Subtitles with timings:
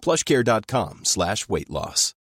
[0.00, 2.14] plushcare.com slash weight loss.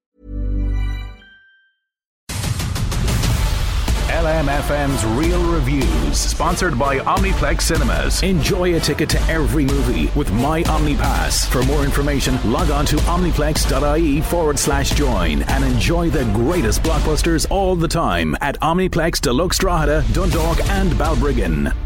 [4.14, 8.22] LMFM's Real Reviews, sponsored by Omniplex Cinemas.
[8.22, 11.46] Enjoy a ticket to every movie with My OmniPass.
[11.48, 17.46] For more information, log on to omniplex.ie forward slash join and enjoy the greatest blockbusters
[17.50, 21.83] all the time at Omniplex Deluxe Drogheda, Dundalk, and Balbriggan.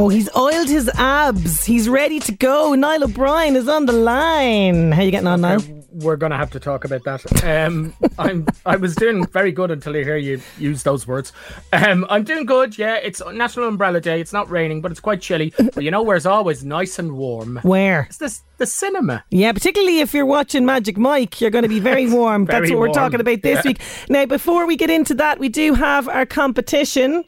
[0.00, 1.64] Oh, he's oiled his abs.
[1.64, 2.72] He's ready to go.
[2.76, 4.92] Niall O'Brien is on the line.
[4.92, 5.60] How you getting on, Niall?
[5.90, 7.44] We're going to have to talk about that.
[7.44, 11.32] Um, I'm I was doing very good until I hear you use those words.
[11.72, 12.78] Um, I'm doing good.
[12.78, 14.20] Yeah, it's National Umbrella Day.
[14.20, 15.52] It's not raining, but it's quite chilly.
[15.74, 17.58] But you know where's always nice and warm?
[17.64, 18.02] Where?
[18.02, 19.24] It's this the cinema.
[19.30, 22.46] Yeah, particularly if you're watching Magic Mike, you're going to be very warm.
[22.46, 23.70] Very That's what we're talking about this Yeah.
[23.70, 23.80] week.
[24.08, 27.24] Now, before we get into that, we do have our competition.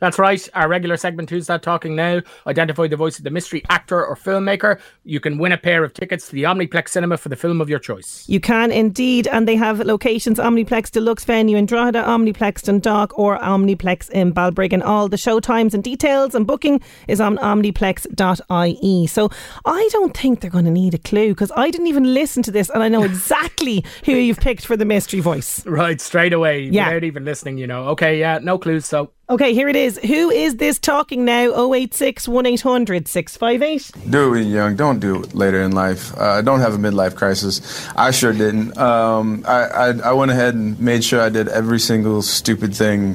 [0.00, 0.46] That's right.
[0.54, 2.20] Our regular segment, Who's That Talking Now?
[2.46, 4.80] Identify the voice of the mystery actor or filmmaker.
[5.04, 7.68] You can win a pair of tickets to the Omniplex Cinema for the film of
[7.70, 8.24] your choice.
[8.28, 13.38] You can indeed, and they have locations Omniplex Deluxe venue in Drogheda, Omniplex Dundalk, or
[13.38, 14.82] Omniplex in Balbriggan.
[14.84, 19.06] All the show times and details and booking is on omniplex.ie.
[19.06, 19.30] So
[19.64, 22.50] I don't think they're going to need a clue because I didn't even listen to
[22.50, 25.64] this and I know exactly who you've picked for the mystery voice.
[25.66, 26.86] Right, straight away, Yeah.
[26.88, 27.84] without even listening, you know.
[27.88, 28.86] Okay, yeah, no clues.
[28.86, 29.96] So Okay, here it is.
[29.98, 31.72] Who is this talking now?
[31.72, 34.10] 086 1800 658.
[34.10, 34.74] Do it young.
[34.74, 36.12] Don't do it later in life.
[36.18, 37.60] Uh, don't have a midlife crisis.
[37.94, 38.76] I sure didn't.
[38.76, 43.14] Um, I, I I went ahead and made sure I did every single stupid thing.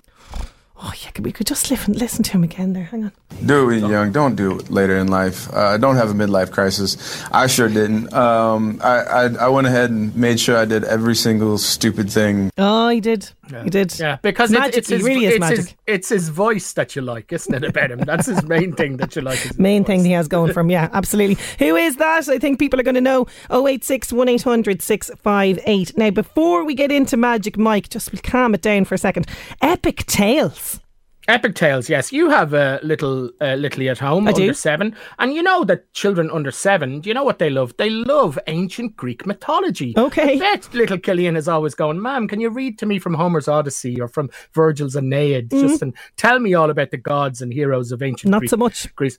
[0.78, 2.84] Oh, yeah, we could just listen, listen to him again there.
[2.84, 3.12] Hang on.
[3.44, 4.12] Do it young.
[4.12, 5.52] Don't do it later in life.
[5.52, 6.96] Uh, don't have a midlife crisis.
[7.32, 8.14] I sure didn't.
[8.14, 12.52] Um, I, I I went ahead and made sure I did every single stupid thing.
[12.58, 13.32] Oh, he did.
[13.64, 13.98] He did.
[14.00, 14.78] Yeah, because It's it's, magic.
[14.78, 15.58] it's He his, really is it's magic.
[15.58, 17.64] His, it's his voice that you like, isn't it?
[17.64, 19.38] About him, that's his main thing that you like.
[19.38, 19.88] is his Main voice.
[19.88, 21.38] thing he has going from, yeah, absolutely.
[21.60, 22.28] Who is that?
[22.30, 23.28] I think people are going to know.
[23.52, 25.98] 086 1800 658.
[25.98, 29.28] Now, before we get into Magic Mike, just we'll calm it down for a second.
[29.62, 30.80] Epic Tales.
[31.28, 32.12] Epic Tales, yes.
[32.12, 34.54] You have a little uh, Little at home I do.
[34.54, 37.74] seven, and you know that children under seven, do you know what they love?
[37.78, 39.94] They love ancient Greek mythology.
[39.98, 40.36] Okay.
[40.36, 43.48] I bet little Killian is always going, "Ma'am, can you read to me from Homer's
[43.48, 47.92] Odyssey or from Virgil's Aeneid, just and tell me all about the gods and heroes
[47.92, 48.32] of ancient Mm-hmm.
[48.32, 48.96] Not Greek so much.
[48.96, 49.18] Greece.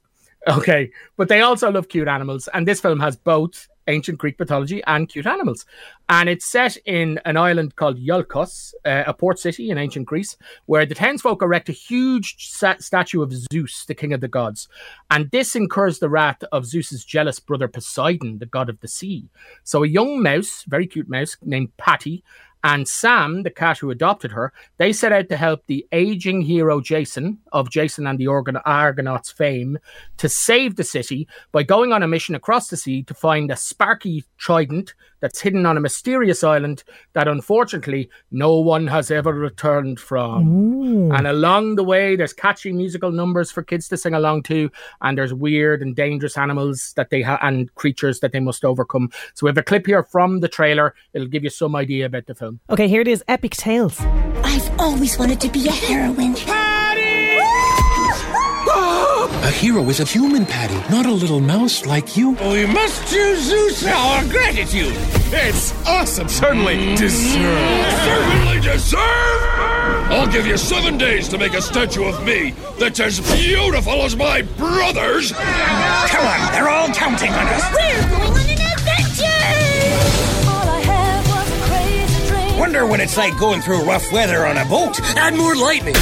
[0.48, 4.82] Okay, but they also love cute animals, and this film has both ancient Greek mythology
[4.86, 5.64] and cute animals.
[6.08, 10.36] And it's set in an island called Iolkos, uh, a port city in ancient Greece,
[10.66, 14.68] where the townsfolk erect a huge statue of Zeus, the king of the gods.
[15.10, 19.28] And this incurs the wrath of Zeus's jealous brother Poseidon, the god of the sea.
[19.64, 22.22] So a young mouse, very cute mouse named Patty,
[22.64, 26.80] and Sam, the cat who adopted her, they set out to help the aging hero
[26.80, 29.78] Jason of Jason and the Orgon- Argonauts fame
[30.16, 33.56] to save the city by going on a mission across the sea to find a
[33.56, 36.84] sparky trident that's hidden on a mysterious island
[37.14, 40.44] that unfortunately no one has ever returned from.
[41.16, 45.16] And along the way, there's catchy musical numbers for kids to sing along to, and
[45.16, 49.10] there's weird and dangerous animals that they ha- and creatures that they must overcome.
[49.34, 50.94] So we have a clip here from the trailer.
[51.14, 52.55] It'll give you some idea about the film.
[52.70, 54.00] Okay, here it is Epic Tales.
[54.44, 56.34] I've always wanted to be a heroine.
[56.34, 57.36] Patty!
[59.46, 62.30] A hero is a human, Patty, not a little mouse like you.
[62.30, 64.94] We must show Zeus our gratitude.
[65.32, 66.28] It's awesome.
[66.28, 66.96] Certainly mm.
[66.96, 67.92] deserve.
[68.04, 69.46] Certainly deserve.
[70.10, 74.16] I'll give you seven days to make a statue of me that's as beautiful as
[74.16, 75.32] my brother's.
[75.32, 77.62] Come on, they're all counting on us.
[77.72, 78.55] We're going on
[82.58, 84.98] Wonder what it's like going through rough weather on a boat.
[85.16, 85.94] Add more lightning.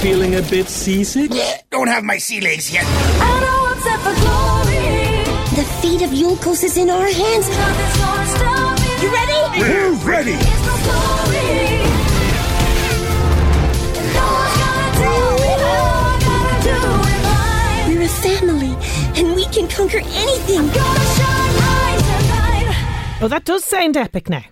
[0.00, 1.32] Feeling a bit seasick?
[1.70, 2.84] Don't have my sea legs yet.
[2.86, 5.24] I know I'm set for glory.
[5.56, 7.48] The fate of Iolkos is in our hands.
[9.02, 9.60] You ready?
[9.60, 10.36] We're ready.
[17.88, 18.76] We're a family,
[19.18, 20.70] and we can conquer anything.
[23.22, 24.44] Oh, that does sound epic now.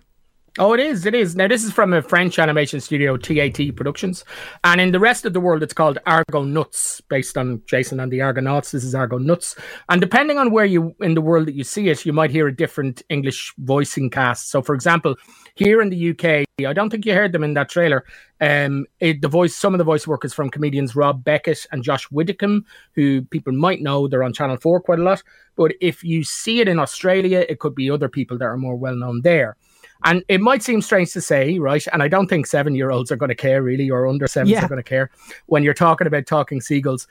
[0.61, 1.07] Oh, it is.
[1.07, 1.37] It is.
[1.37, 4.25] Now, this is from a French animation studio, TAT Productions.
[4.65, 8.23] And in the rest of the world, it's called Argonuts, based on Jason and the
[8.23, 8.73] Argonauts.
[8.73, 9.55] This is Argonuts.
[9.89, 12.49] And depending on where you in the world that you see it, you might hear
[12.49, 14.51] a different English voicing cast.
[14.51, 15.15] So, for example,
[15.55, 18.05] here in the UK, I don't think you heard them in that trailer.
[18.41, 21.85] Um, it, the voice, some of the voice work is from comedians Rob Beckett and
[21.85, 22.67] Josh Widdicombe,
[22.97, 24.09] who people might know.
[24.09, 25.23] They're on Channel 4 quite a lot.
[25.55, 28.75] But if you see it in Australia, it could be other people that are more
[28.75, 29.57] well known there.
[30.05, 31.85] And it might seem strange to say, right?
[31.93, 34.50] And I don't think seven year olds are going to care really, or under sevens
[34.50, 34.65] Yeah.
[34.65, 35.11] are going to care
[35.47, 37.06] when you're talking about talking seagulls.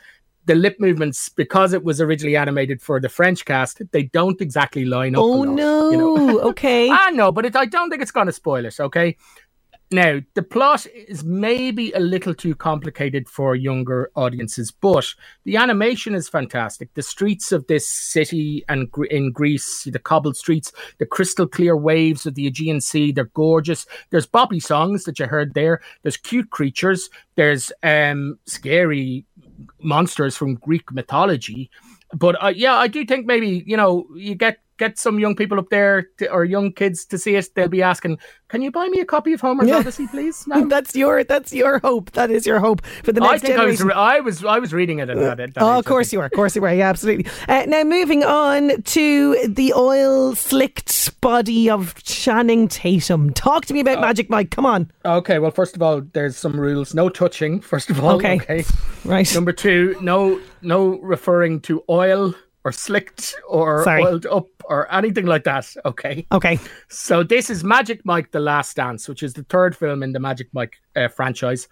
[0.45, 4.85] The lip movements, because it was originally animated for the French cast, they don't exactly
[4.85, 5.21] line up.
[5.21, 5.91] Oh lot, no.
[5.91, 6.39] you know?
[6.49, 6.89] okay.
[6.89, 8.79] I know, but it, I don't think it's going to spoil it.
[8.79, 9.17] Okay.
[9.89, 15.05] Now, the plot is maybe a little too complicated for younger audiences, but
[15.45, 16.93] the animation is fantastic.
[16.93, 22.25] The streets of this city and in Greece, the cobbled streets, the crystal clear waves
[22.25, 23.85] of the Aegean Sea, they're gorgeous.
[24.09, 25.81] There's boppy songs that you heard there.
[26.01, 27.09] There's cute creatures.
[27.35, 29.25] There's um, scary
[29.79, 31.71] monsters from Greek mythology.
[32.13, 35.59] But uh, yeah, I do think maybe you know you get get some young people
[35.59, 37.47] up there to, or young kids to see it.
[37.55, 38.17] They'll be asking,
[38.49, 39.77] "Can you buy me a copy of Homer's Yeah.
[39.77, 40.65] Odyssey, please?" No.
[40.67, 42.11] that's your that's your hope.
[42.11, 44.59] That is your hope for the I next think I was, re- I was I
[44.59, 46.25] was reading it at that, at that Oh, age, of course you were.
[46.25, 46.71] Of course you were.
[46.73, 47.25] Yeah, absolutely.
[47.47, 53.31] Uh, now, moving on to the oil slicked body of Channing Tatum.
[53.33, 54.51] Talk to me Uh, about Magic Mike.
[54.51, 54.91] Come on.
[55.05, 57.59] Okay, well, first of all, there's some rules: no touching.
[57.61, 58.35] First of all, Okay.
[58.35, 58.63] okay.
[59.05, 59.31] Right.
[59.33, 62.33] Number two, no no referring to oil
[62.63, 64.03] or slicked or Sorry.
[64.03, 65.73] oiled up or anything like that.
[65.85, 66.25] Okay.
[66.31, 66.59] Okay.
[66.89, 70.19] So this is Magic Mike: The Last Dance, which is the third film in the
[70.19, 71.67] Magic Mike uh, franchise.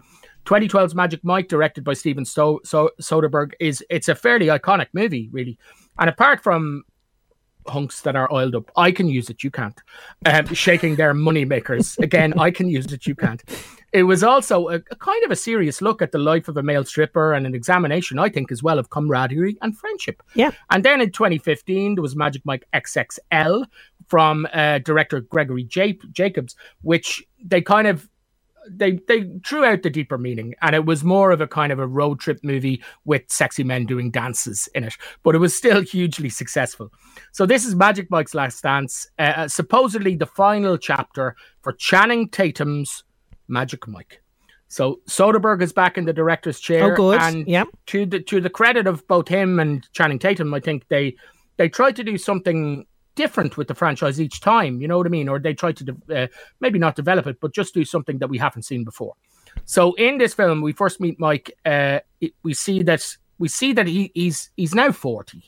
[0.46, 5.28] 2012's Magic Mike, directed by Steven Sto- so- Soderbergh, is it's a fairly iconic movie,
[5.32, 5.58] really.
[5.98, 6.84] And apart from
[7.68, 9.44] hunks that are oiled up, I can use it.
[9.44, 9.80] You can't.
[10.26, 12.38] Um, shaking their money makers again.
[12.40, 13.08] I can use it.
[13.08, 13.42] You can't.
[13.96, 16.64] It was also a, a kind of a serious look at the life of a
[16.64, 20.22] male stripper and an examination, I think, as well of camaraderie and friendship.
[20.34, 20.52] Yeah.
[20.70, 23.64] And then in 2015, there was Magic Mike XXL
[24.10, 28.10] from uh, director Gregory J- Jacobs, which they kind of
[28.70, 31.80] they they drew out the deeper meaning, and it was more of a kind of
[31.80, 35.82] a road trip movie with sexy men doing dances in it, but it was still
[35.82, 36.92] hugely successful.
[37.32, 43.06] So this is Magic Mike's Last Dance, uh, supposedly the final chapter for Channing Tatum's
[43.48, 44.22] Magic Mike.
[44.68, 46.94] So Soderbergh is back in the director's chair.
[46.94, 47.22] Oh, good.
[47.22, 47.68] And Yep.
[47.88, 51.16] to the to the credit of both him and Channing Tatum, I think they
[51.58, 54.82] they tried to do something different with the franchise each time.
[54.82, 55.30] You know what I mean?
[55.30, 56.28] Or they tried to de- uh,
[56.60, 59.14] maybe not develop it, but just do something that we haven't seen before.
[59.64, 61.52] So in this film, we first meet Mike.
[61.66, 65.44] Uh, it- we see that we see that he, he's he's now forty.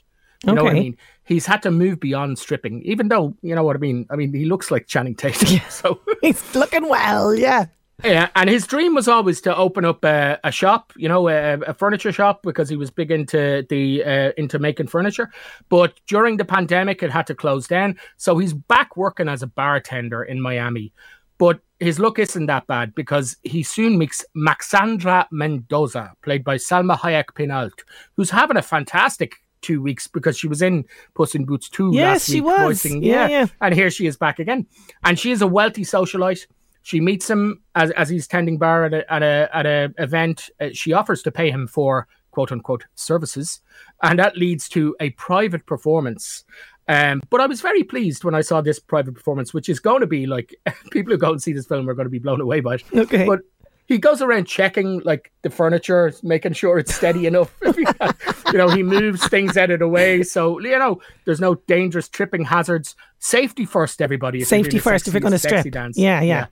[0.45, 0.97] You know what I mean?
[1.25, 4.05] He's had to move beyond stripping, even though you know what I mean.
[4.11, 5.59] I mean, he looks like Channing Tatum.
[5.69, 7.33] So He's looking well.
[7.33, 7.65] Yeah.
[8.03, 11.53] Yeah, and his dream was always to open up a, a shop, you know, a,
[11.61, 15.31] a furniture shop, because he was big into the uh, into making furniture.
[15.69, 19.47] But during the pandemic, it had to close down, so he's back working as a
[19.47, 20.93] bartender in Miami.
[21.39, 26.97] But his luck isn't that bad because he soon meets Maxandra Mendoza, played by Salma
[26.99, 27.83] Hayek Pinault,
[28.15, 32.03] who's having a fantastic two weeks because she was in Puss in Boots 2 Yes,
[32.03, 32.45] last she week.
[32.45, 32.59] was.
[32.83, 33.45] voicing- Yeah, yeah.
[33.59, 34.67] And here she is back again.
[35.03, 36.45] And she is a wealthy socialite.
[36.87, 40.49] She meets him as, as he's tending bar at a, at a, at a event.
[40.57, 43.59] Uh, she offers to pay him for quote unquote services.
[44.03, 46.45] And that leads to a private performance.
[46.87, 49.99] Um, but I was very pleased when I saw this private performance, which is going
[49.99, 50.55] to be like
[50.91, 52.83] people who go and see this film are going to be blown away by it.
[52.95, 53.25] Okay.
[53.25, 53.41] But
[53.87, 57.53] he goes around checking like the furniture, making sure it's steady enough.
[57.65, 60.23] you know, he moves things out of the way.
[60.23, 62.95] So, you know, there's no dangerous tripping hazards.
[63.19, 64.41] Safety first, everybody.
[64.45, 65.69] Safety first if you're gonna strip.
[65.69, 65.97] Dance.
[65.97, 66.45] Yeah, yeah.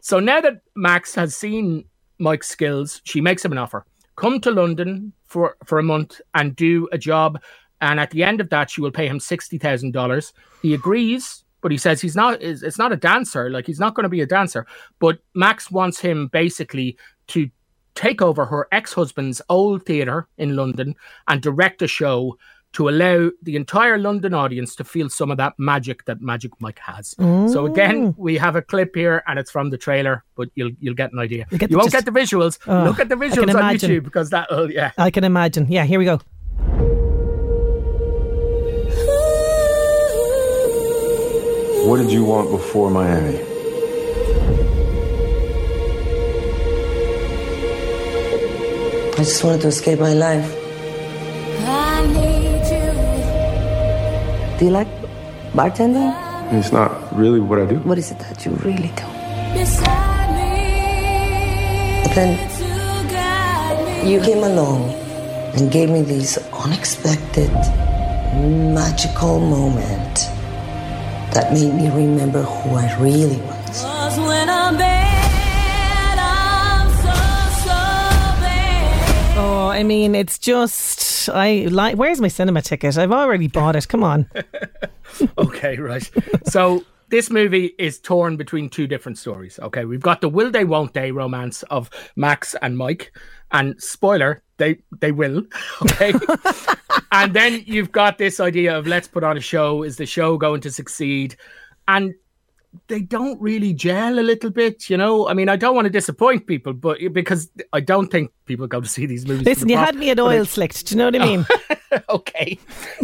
[0.00, 1.84] So now that Max has seen
[2.18, 3.84] Mike's skills, she makes him an offer.
[4.16, 7.40] Come to London for, for a month and do a job.
[7.80, 10.32] And at the end of that, she will pay him $60,000.
[10.62, 13.48] He agrees, but he says he's not, it's not a dancer.
[13.50, 14.66] Like he's not going to be a dancer.
[14.98, 17.48] But Max wants him basically to
[17.94, 20.94] take over her ex husband's old theatre in London
[21.28, 22.36] and direct a show
[22.72, 26.78] to allow the entire London audience to feel some of that magic that Magic Mike
[26.78, 27.14] has.
[27.18, 30.94] So again, we have a clip here, and it's from the trailer, but you'll you'll
[30.94, 31.46] get an idea.
[31.50, 32.58] You, get the- won't just- get the visuals.
[32.66, 33.90] Oh, Look at the visuals on imagine.
[33.90, 34.46] YouTube because that.
[34.50, 34.92] Oh yeah.
[34.98, 35.66] I can imagine.
[35.68, 36.20] Yeah, here we go.
[41.86, 43.38] What did you want before Miami?
[49.12, 50.59] I just wanted to escape my life.
[54.60, 54.88] Do you like
[55.54, 56.12] bartending?
[56.52, 57.76] It's not really what I do.
[57.78, 59.04] What is it that you really do?
[62.04, 64.12] But then To guide me.
[64.12, 64.90] you came along
[65.56, 67.50] and gave me this unexpected,
[68.74, 70.14] magical moment
[71.32, 73.80] that made me remember who I really was.
[73.80, 77.16] Cause when I'm bad, I'm so,
[77.64, 77.80] so
[78.44, 79.38] bad.
[79.38, 81.96] Oh, I mean, it's just I like.
[81.96, 82.96] Where's my cinema ticket?
[82.96, 83.88] I've already bought it.
[83.88, 84.28] Come on.
[85.38, 86.08] okay, right.
[86.46, 89.58] So this movie is torn between two different stories.
[89.60, 93.12] Okay, we've got the will they won't they romance of Max and Mike,
[93.50, 95.42] and spoiler, they they will.
[95.82, 96.12] Okay,
[97.12, 99.82] and then you've got this idea of let's put on a show.
[99.82, 101.36] Is the show going to succeed?
[101.88, 102.14] And
[102.86, 105.28] they don't really gel a little bit, you know.
[105.28, 108.80] I mean, I don't want to disappoint people, but because I don't think people go
[108.80, 109.44] to see these movies.
[109.44, 110.86] Listen, the you plot, had me at oil it's- slicked.
[110.86, 111.46] Do you know what I mean?
[112.08, 112.58] okay.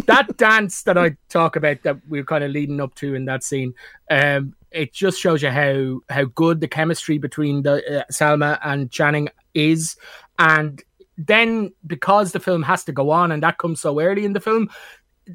[0.05, 3.43] That dance that I talk about that we're kind of leading up to in that
[3.43, 3.73] scene,
[4.09, 8.89] um, it just shows you how how good the chemistry between the uh, Salma and
[8.89, 9.97] Channing is,
[10.39, 10.81] and
[11.17, 14.39] then because the film has to go on and that comes so early in the
[14.39, 14.69] film.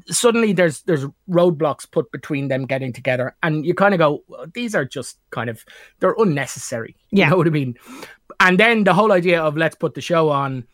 [0.07, 4.45] Suddenly, there's there's roadblocks put between them getting together, and you kind of go, well,
[4.53, 5.63] "These are just kind of
[5.99, 7.25] they're unnecessary." Yeah.
[7.25, 7.75] You know what I mean?
[8.39, 10.65] And then the whole idea of let's put the show on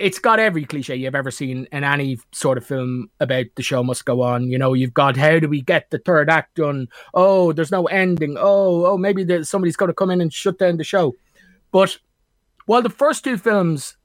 [0.00, 3.82] it's got every cliche you've ever seen in any sort of film about the show
[3.82, 4.48] must go on.
[4.48, 6.88] You know, you've got how do we get the third act done?
[7.12, 8.36] Oh, there's no ending.
[8.38, 11.14] Oh, oh, maybe there's somebody's going to come in and shut down the show.
[11.70, 11.98] But
[12.64, 13.96] while the first two films,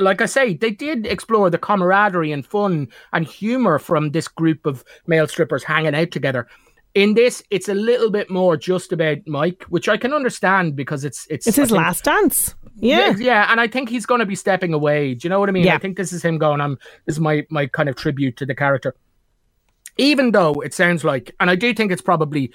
[0.00, 4.66] like I say, they did explore the camaraderie and fun and humor from this group
[4.66, 6.48] of male strippers hanging out together.
[6.94, 11.04] In this, it's a little bit more just about Mike, which I can understand because
[11.04, 12.54] it's it's It's his think- last dance.
[12.82, 13.14] Yeah.
[13.18, 15.12] yeah, and I think he's going to be stepping away.
[15.14, 15.66] Do you know what I mean?
[15.66, 15.74] Yeah.
[15.74, 16.60] I think this is him going.
[16.62, 16.78] I'm.
[17.06, 18.94] This is my my kind of tribute to the character.
[19.98, 22.52] Even though it sounds like, and I do think it's probably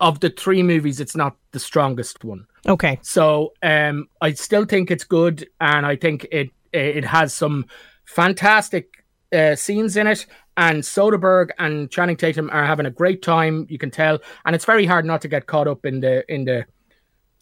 [0.00, 2.46] of the three movies, it's not the strongest one.
[2.66, 2.98] Okay.
[3.02, 7.66] So um, I still think it's good, and I think it it has some
[8.04, 10.26] fantastic uh, scenes in it.
[10.56, 13.66] And Soderbergh and Channing Tatum are having a great time.
[13.68, 16.44] You can tell, and it's very hard not to get caught up in the in
[16.44, 16.66] the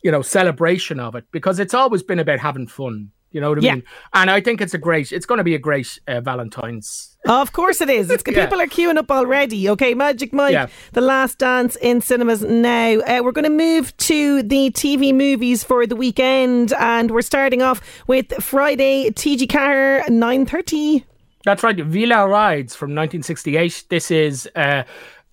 [0.02, 3.10] you know celebration of it because it's always been about having fun.
[3.32, 3.74] You know what I Yeah.
[3.74, 3.82] mean?
[4.14, 5.12] And I think it's a great.
[5.12, 7.16] It's going to be a great uh, Valentine's.
[7.26, 8.08] Of course it is.
[8.10, 8.44] It's Yeah.
[8.46, 9.68] people are queuing up already.
[9.70, 10.68] Okay, Magic Mike, Yeah.
[10.92, 13.00] The Last Dance in cinemas now.
[13.00, 17.62] Uh, we're going to move to the TV movies for the weekend, and we're starting
[17.62, 21.04] off with Friday TG Ceathair nine thirty.
[21.44, 21.76] That's right.
[21.76, 23.84] Villa Rides from 1968.
[23.88, 24.82] This is uh,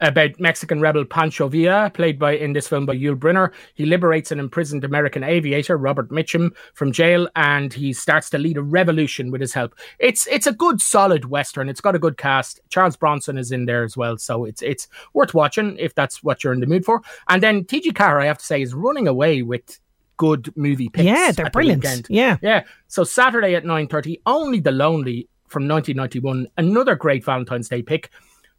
[0.03, 3.51] about Mexican rebel Pancho Villa, played by in this film by Yul Brynner.
[3.73, 8.57] He liberates an imprisoned American aviator, Robert Mitchum, from jail, and he starts to lead
[8.57, 9.73] a revolution with his help.
[9.99, 11.69] It's it's a good, solid western.
[11.69, 12.59] It's got a good cast.
[12.69, 16.43] Charles Bronson is in there as well, so it's it's worth watching if that's what
[16.43, 17.01] you're in the mood for.
[17.29, 17.91] And then T.G.
[17.93, 19.79] Ceathair, I have to say, is running away with
[20.17, 21.05] good movie picks.
[21.05, 21.83] Yeah, they're the brilliant.
[21.83, 22.07] weekend.
[22.09, 22.37] Yeah.
[22.41, 22.63] Yeah.
[22.87, 28.09] So Saturday at 9.30, Only the Lonely from 1991, another great Valentine's Day pick.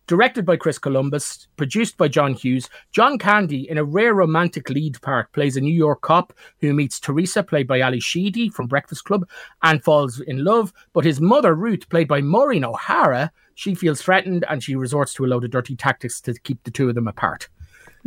[0.06, 5.00] Directed by Chris Columbus, produced by John Hughes, John Candy, in a rare romantic lead
[5.00, 9.04] part, plays a New York cop who meets Teresa, played by Ally Sheedy from Breakfast
[9.04, 9.26] Club,
[9.62, 10.74] and falls in love.
[10.92, 15.24] But his mother, Ruth, played by Maureen O'Hara, she feels threatened and she resorts to
[15.24, 17.48] a load of dirty tactics to keep the two of them apart.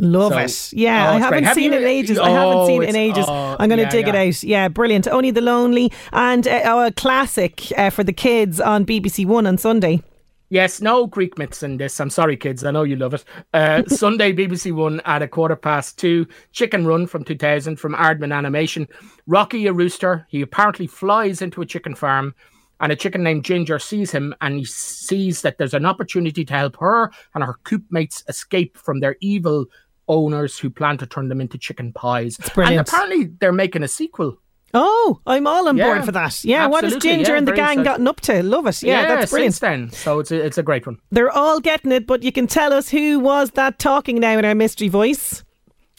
[0.00, 0.78] Love So- it.
[0.78, 1.42] Yeah, Oh, I haven't.
[1.42, 2.18] Have seen you- it in ages.
[2.20, 3.24] I haven't Oh, seen it in ages.
[3.26, 4.42] oh, I'm going to yeah, dig it out.
[4.44, 5.08] Yeah, brilliant.
[5.08, 9.44] Only the Lonely and uh, oh, a classic uh, for the kids on BBC One
[9.48, 10.00] on Sunday.
[10.50, 12.00] Yes, no Greek myths in this.
[12.00, 12.64] I'm sorry, kids.
[12.64, 13.24] I know you love it.
[13.52, 16.26] Uh, Sunday, BBC One at a quarter past two.
[16.52, 18.88] Chicken Run from 2000 from Aardman Animation.
[19.26, 20.26] Rocky, a rooster.
[20.30, 22.34] He apparently flies into a chicken farm,
[22.80, 26.54] and a chicken named Ginger sees him, and he sees that there's an opportunity to
[26.54, 29.66] help her and her coop mates escape from their evil
[30.08, 32.38] owners who plan to turn them into chicken pies.
[32.56, 34.38] And apparently, they're making a sequel.
[34.74, 36.44] Oh, I'm all on board Yeah, for that.
[36.44, 38.42] Yeah, what has Ginger yeah, and the gang gotten up to?
[38.42, 38.82] Love it.
[38.82, 39.54] Yeah, that's brilliant.
[39.54, 40.98] Since then, so it's a, it's a great one.
[41.10, 44.44] They're all getting it, but you can tell us who was that talking now in
[44.44, 45.42] our mystery voice.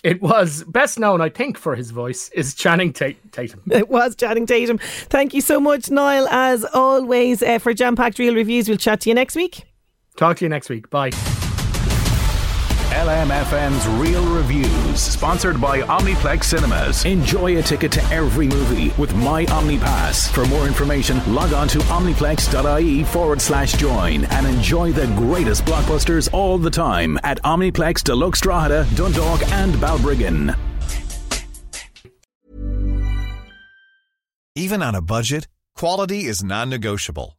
[0.04, 3.64] It was best known, I think, for his voice is Channing Ta- Tatum.
[3.70, 4.78] It was Channing Tatum.
[4.78, 8.70] Thank you so much, Niall, as always, uh, for jam packed real reviews.
[8.70, 9.66] We'll chat to you next week.
[10.16, 10.90] Talk to you next week.
[10.90, 11.12] Bye.
[13.10, 17.06] LMFM's Real Reviews, sponsored by Omniplex Cinemas.
[17.06, 20.30] Enjoy a ticket to every movie with My OmniPass.
[20.30, 26.32] For more information, log on to omniplex.ie forward slash join and enjoy the greatest blockbusters
[26.32, 30.56] all the time at Omniplex Deluxe Drogheda, Dundalk, and Balbriggan.
[34.56, 37.39] Even on a budget, quality is non-negotiable.